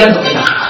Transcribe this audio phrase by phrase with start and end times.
[0.00, 0.69] 先走一下。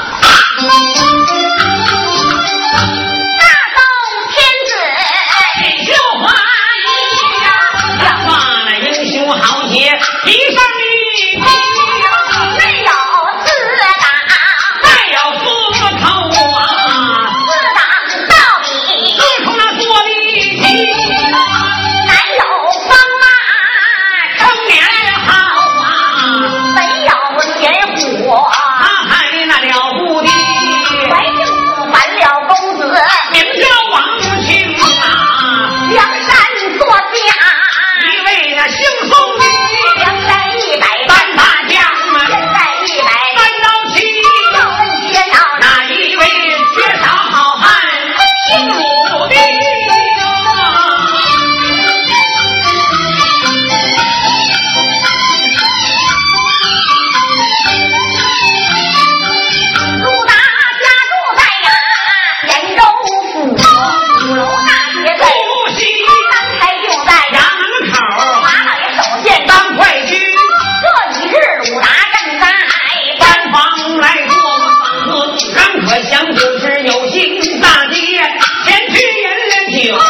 [79.88, 80.02] 有啊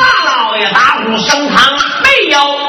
[0.00, 1.72] 大老爷打虎升堂。
[2.02, 2.63] 没有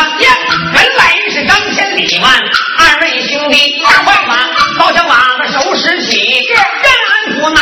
[0.00, 0.28] 呀
[0.74, 2.32] 原来是张千里万
[2.78, 7.54] 二位兄弟二快把高香喇子手拾起任安府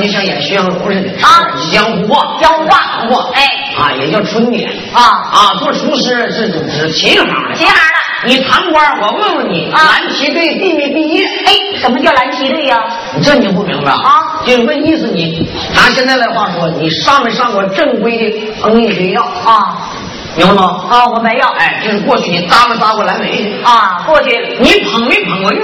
[0.00, 3.42] 就像演徐阳楼似的啊江湖话，江湖话行话，哎
[3.78, 5.54] 啊，也叫春点啊啊。
[5.58, 7.82] 做厨师是是琴行的，琴行的。
[8.26, 11.24] 你堂官，我问问你，啊蓝旗队毕没毕业？
[11.46, 12.78] 哎，什么叫蓝旗队呀？
[13.16, 14.42] 你这你就不明白啊？
[14.44, 18.24] 就是问意思你，拿现在的话说，你上没上过正规的
[18.60, 19.22] 烹饪学校？
[19.22, 19.88] 啊
[20.36, 20.84] 明白吗？
[20.88, 21.46] 啊，我没有。
[21.58, 23.52] 哎，就是过去你搭没搭过蓝莓？
[23.64, 24.30] 啊，过去
[24.60, 25.62] 你捧没捧过月？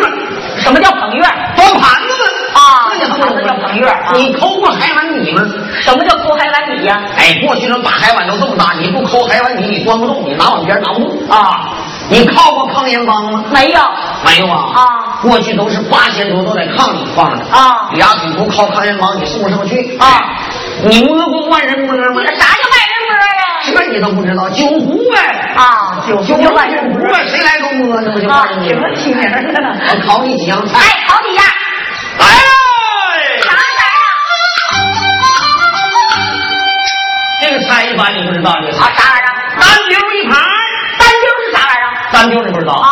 [0.58, 1.22] 什么叫捧月？
[1.56, 2.85] 端盘子的啊
[4.14, 5.42] 你抠过海碗米吗？
[5.80, 7.00] 什么叫抠海碗米呀？
[7.16, 11.72] 哎，过去那大海碗都这么大，你不抠海碗米，你端不动，你拿碗边拿不动啊。
[12.08, 13.44] 你靠过炕沿帮吗？
[13.52, 13.80] 没有。
[14.24, 14.72] 没有啊。
[14.74, 14.82] 啊
[15.22, 20.22] 过去都是八千多都在炕里放着啊俩腿不靠炕沿帮，你送不上去啊。
[20.84, 22.34] 你摸过万人摸吗那？
[22.34, 23.42] 啥叫万人摸呀？
[23.64, 25.18] 这你都不知道，酒壶呗。
[25.56, 26.92] 啊，酒酒叫万人。
[26.92, 29.24] 壶呗，谁来都摸，那不就啊万人，摸什么起名？
[29.24, 30.78] 我考你几样菜。
[30.78, 31.44] 哎，考几样。
[32.18, 32.50] 来啥
[38.14, 38.90] 你不知道这个啊？
[38.96, 39.32] 啥玩意儿？
[39.58, 40.38] 单溜一盘
[40.98, 41.86] 单溜是啥玩意儿？
[42.12, 42.86] 单溜你不知道啊？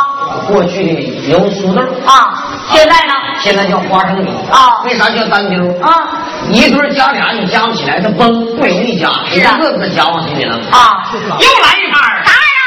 [0.49, 0.91] 过去的
[1.29, 3.15] 油酥豆，啊，现在呢？
[3.41, 5.81] 现在叫花生米啊为啥叫单溜？
[5.83, 6.09] 啊
[6.51, 10.57] 一堆加俩你加不起来，它崩不容易加，一个个加往心里了。
[10.71, 11.19] 啊，又
[11.63, 12.59] 来一盘儿啥玩意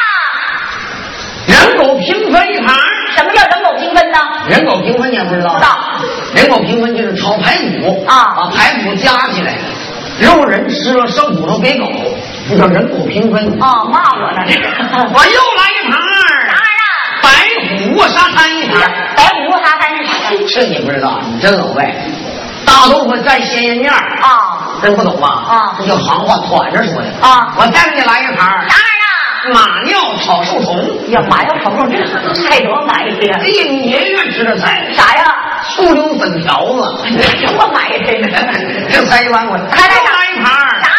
[1.54, 1.68] 儿？
[1.68, 2.76] 人狗平分一盘
[3.16, 4.18] 什么叫人狗平分呢？
[4.50, 5.54] 人狗平分你也不知道？
[5.54, 5.78] 不知道。
[6.34, 9.54] 人狗平分就是炒排骨啊把排骨加起来，
[10.20, 11.86] 肉人吃了剩骨头给狗，
[12.50, 13.62] 这叫人狗平分。
[13.62, 14.68] 啊，骂我呢这个。
[15.14, 16.54] 我又来一盘儿啥
[17.24, 17.88] 玩意儿？
[17.88, 19.16] 白虎卧沙滩一盘儿。
[19.16, 20.42] 白虎卧沙滩是啥呀？
[20.48, 21.94] 这你不知道，你真老外。
[22.66, 25.28] 大豆腐蘸鲜艳面儿啊，真不懂吧？
[25.28, 30.76] 啊这叫行话，团着说的啊我再给你来一盘儿啥玩意马尿炒树虫。
[30.76, 31.12] 儿？
[31.12, 31.96] 呀妈呀，瞅瞅这
[32.34, 33.48] 菜多买的呀哎！
[33.48, 35.24] 呀，你爷愿吃的菜，啥呀？
[35.70, 37.08] 醋溜粉条子。
[37.40, 38.14] 什么买的？
[38.90, 40.90] 这才一万块，还来又来一盘儿啥？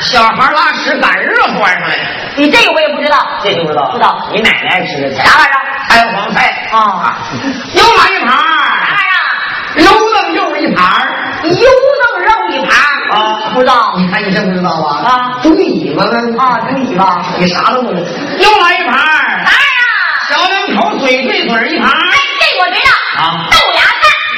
[0.00, 1.96] 小孩拉屎赶热端上来，
[2.36, 3.18] 你这个我也不知道。
[3.42, 3.90] 这就不知道。
[3.92, 5.60] 不知道你奶奶爱吃的，啥玩意儿？
[5.88, 7.16] 开黄菜啊，
[7.74, 8.44] 又来一盘啥儿
[8.90, 9.84] 玩意儿？
[9.84, 11.68] 肉嫩肉一盘儿油
[12.00, 12.70] 弄肉一盘
[13.12, 15.08] 啊，不知道你看你真不知道吧？
[15.08, 16.42] 啊猪尾巴呢？
[16.42, 17.22] 啊，猪尾巴。
[17.38, 18.06] 你啥都不知道。
[18.38, 19.84] 又来一盘儿啥玩意儿？
[20.28, 23.22] 小两口嘴对嘴一盘儿哎，这我知道。
[23.22, 23.46] 啊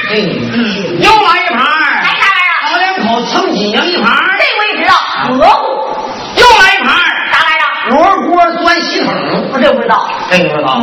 [0.09, 2.55] 嗯，又来一盘儿来啥玩意儿？
[2.71, 4.93] 老两口蹭几娘一盘儿这我也知道。
[5.33, 5.65] 蘑菇。
[6.35, 7.67] 又来一盘儿啥玩意儿？
[7.89, 7.97] 罗
[8.29, 8.31] 锅
[8.63, 9.13] 钻西桶。
[9.51, 10.07] 我这不知道。
[10.31, 10.79] 这不知道？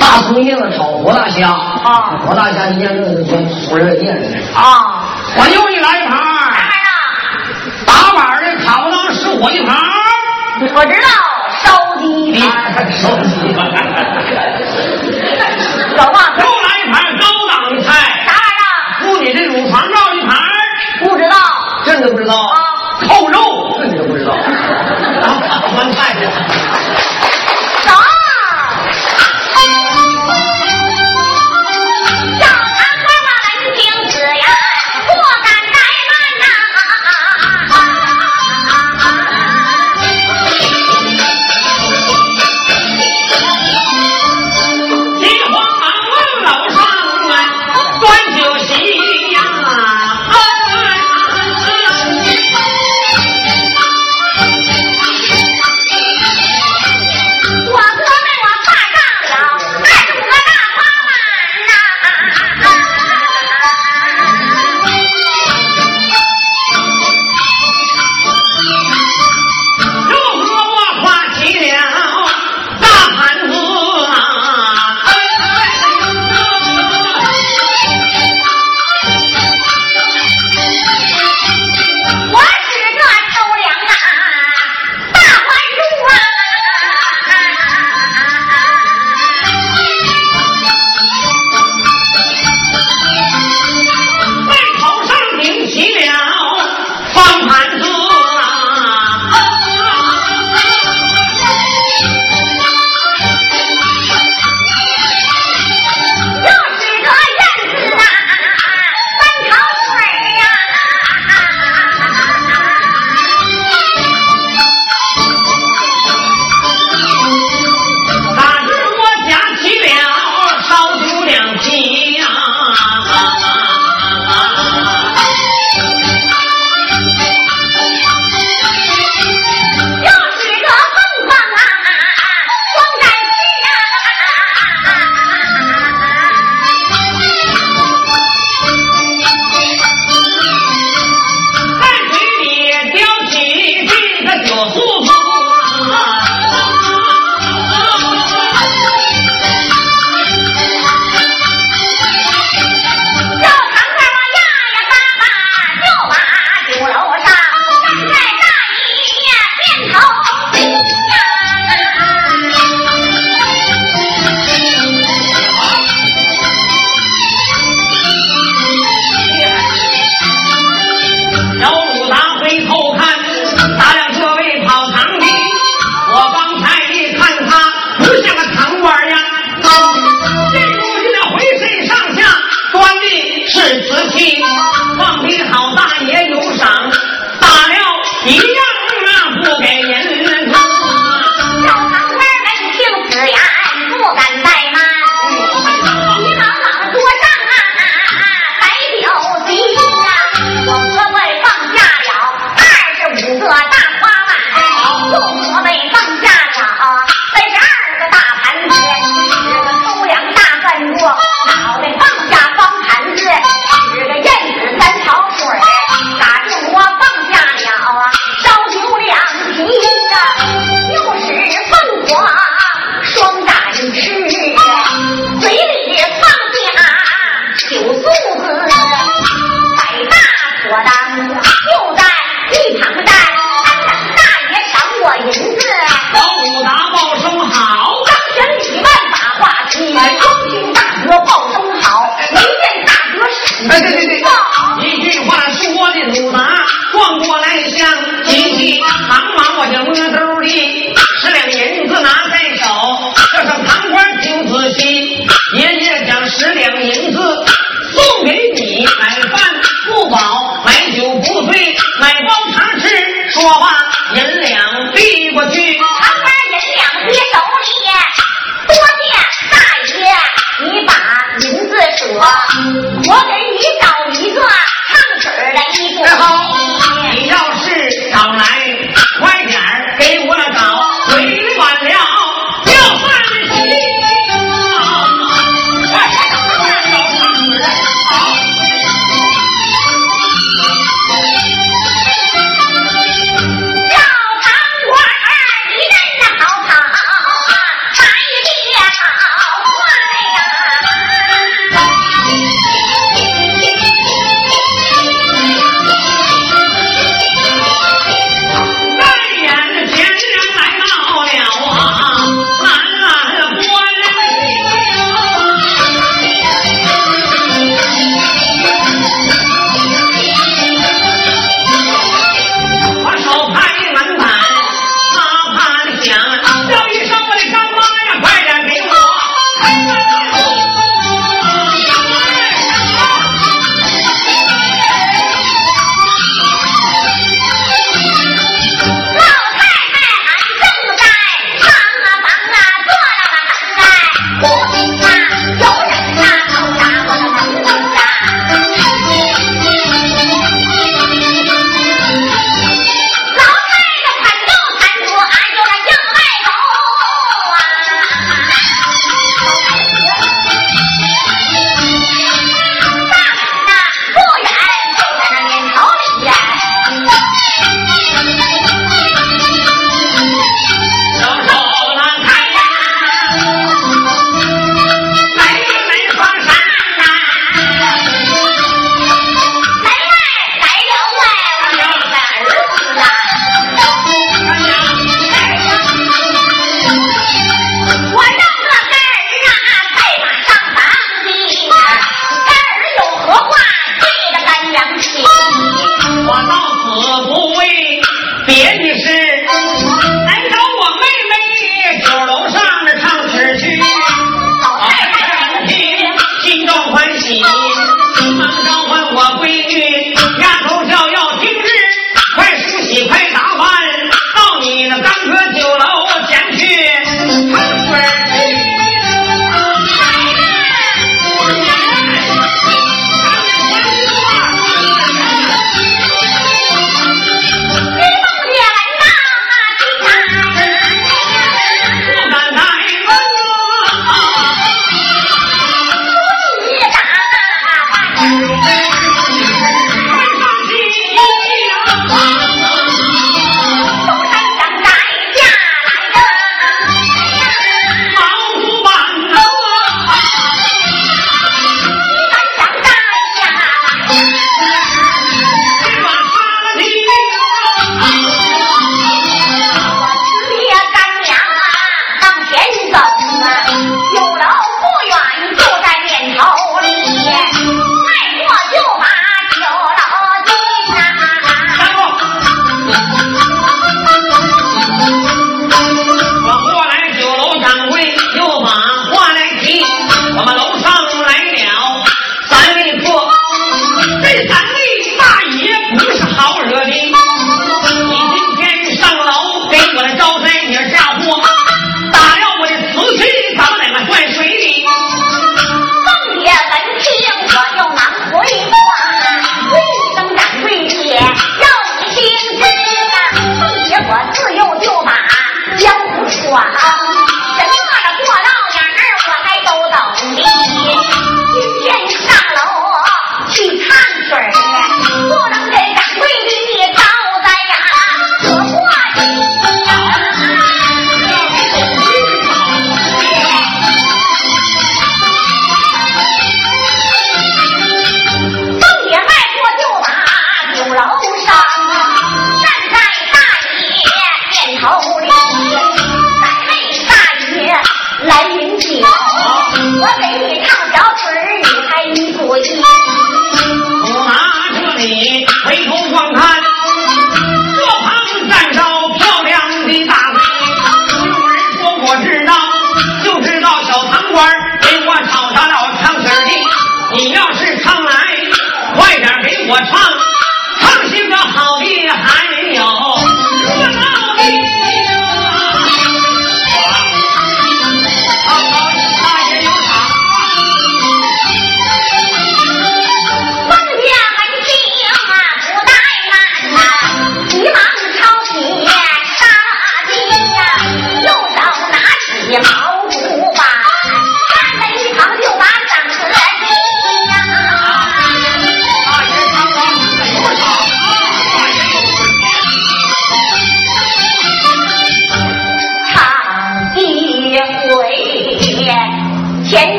[0.00, 4.36] 大葱叶子炒活大虾啊活大虾一见热就钻火热叶子。
[4.54, 5.06] 啊。
[5.36, 7.86] 我又一来一盘啥玩意儿？
[7.86, 9.82] 打板的卡不当失火一盘儿
[10.74, 11.08] 我知道。
[11.62, 12.90] 烧鸡你盘。
[12.92, 13.64] 手机吧。
[15.96, 16.48] 小袜子又。
[16.68, 17.88] 来一盘高档的菜，
[18.26, 18.32] 啥
[19.28, 19.34] 玩意儿？
[19.34, 20.36] 妇女的乳房绕一盘
[21.00, 21.36] 不知道。
[21.84, 22.56] 这你都不知道啊？
[23.08, 23.38] 扣肉，
[23.78, 24.32] 这你都不知道？
[25.76, 26.30] 翻菜的。
[26.30, 26.57] 啥？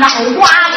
[0.00, 0.73] 脑瓜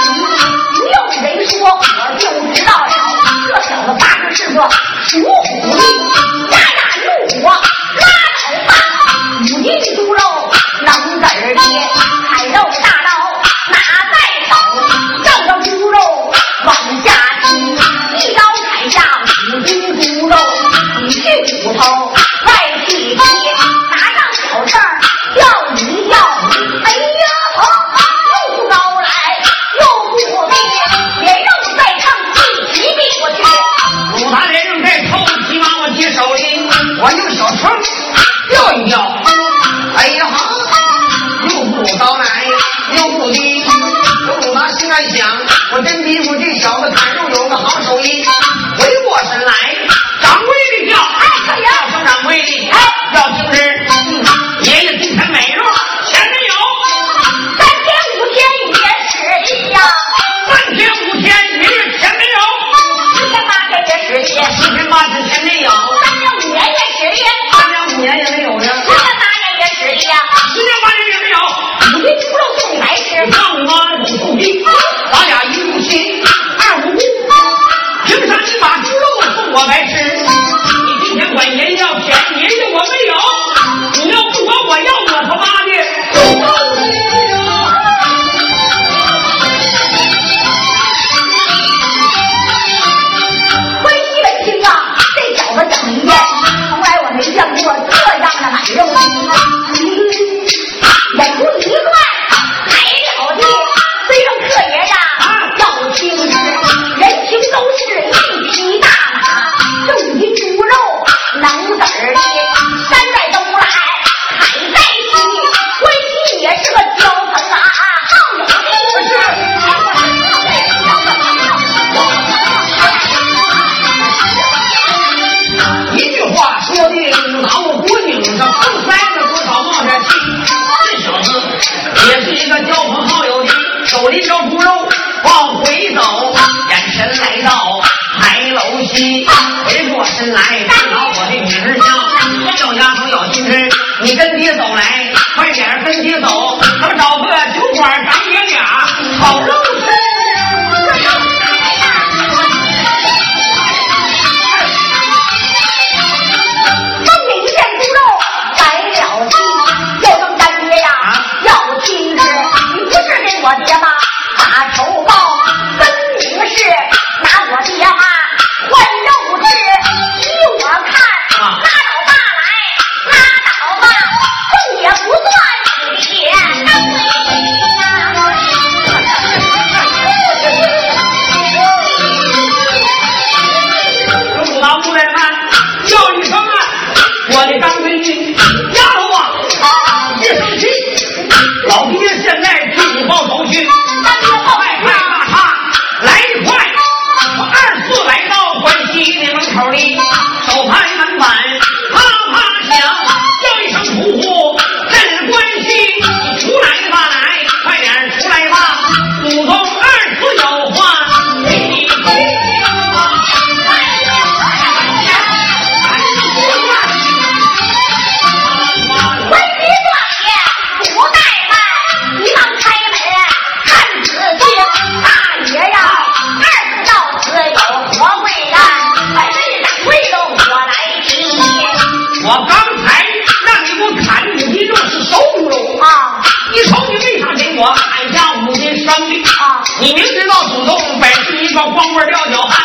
[241.66, 242.64] 光棍吊脚汉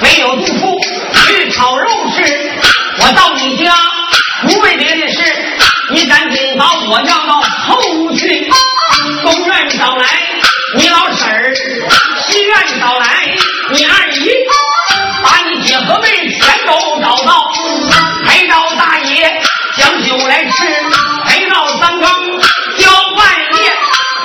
[0.00, 0.78] 没有住处
[1.26, 2.50] 去炒肉吃。
[2.98, 3.72] 我到你家
[4.42, 5.22] 不为别的事
[5.90, 8.50] 你赶紧把我叫到后屋去。
[9.22, 10.06] 东院找来
[10.76, 11.54] 你老婶儿
[12.22, 13.06] 西院找来
[13.70, 14.30] 你二姨
[15.22, 17.52] 把你姐和妹全都找到。
[18.26, 19.42] 陪着大爷
[19.76, 20.66] 讲酒来吃
[21.26, 22.40] 陪到三更
[22.78, 23.26] 交半
[23.56, 23.72] 夜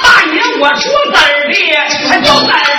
[0.01, 2.74] 大爷我说子儿的还就在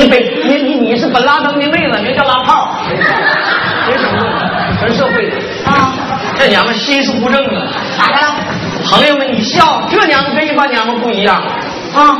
[0.00, 5.36] 你本你你你是本拉登的妹子，名叫拉炮，别整了，全社会的
[5.66, 5.92] 啊！
[6.38, 7.68] 这娘们心术不正啊！
[7.98, 8.34] 咋的了？
[8.90, 11.36] 朋友们，你笑，这娘们跟一般娘们不一样
[11.94, 12.16] 啊！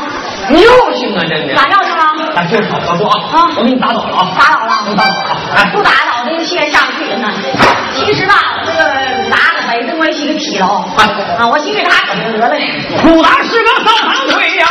[0.51, 0.61] 尿
[0.95, 1.55] 性啊，真的！
[1.55, 2.05] 打尿性了？
[2.35, 3.17] 来，就是好合啊！
[3.33, 4.29] 啊，我给你打倒了啊！
[4.39, 5.15] 打倒了，打倒了！
[5.57, 7.07] 哎，不打倒的先上去。
[7.95, 8.35] 其实吧，
[8.67, 8.85] 这个
[9.23, 10.85] 武打的，反正我也是个体操
[11.39, 12.55] 啊，我心里打整得了。
[13.05, 14.67] 武打是个三长腿呀。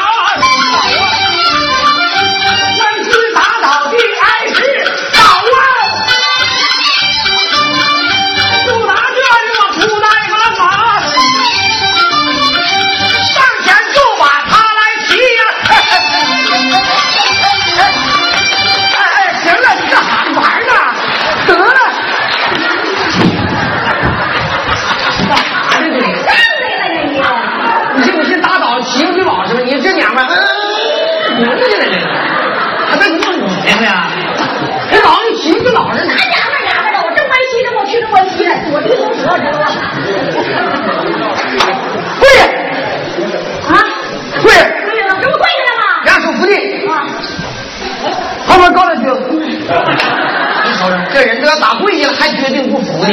[51.99, 53.09] 你了，还决定不服呢？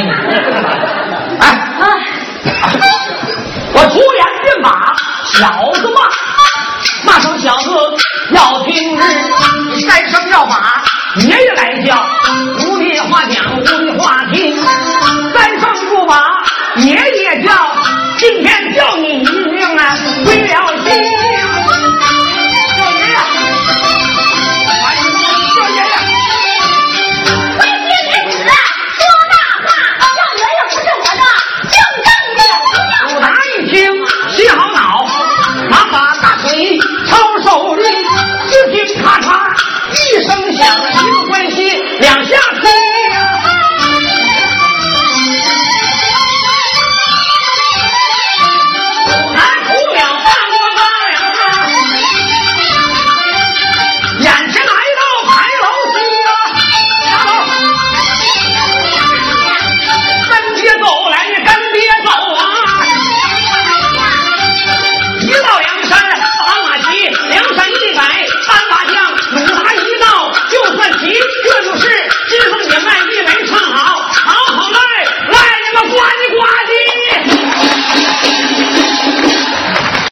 [1.41, 1.59] 哎，
[3.73, 5.99] 我突然变马，小子骂，
[7.11, 7.69] 骂声小子
[8.31, 8.97] 要听，
[9.71, 10.71] 你三什么要马？
[11.19, 11.95] 爷爷来叫。